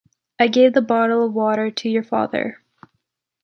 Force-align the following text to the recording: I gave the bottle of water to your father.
I 0.39 0.47
gave 0.47 0.73
the 0.73 0.81
bottle 0.81 1.23
of 1.23 1.33
water 1.35 1.69
to 1.69 1.87
your 1.87 2.01
father. 2.03 2.57